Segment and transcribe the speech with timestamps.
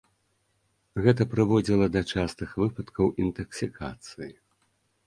[1.05, 4.33] Гэта прыводзіла да частых выпадкаў інтаксікацыі.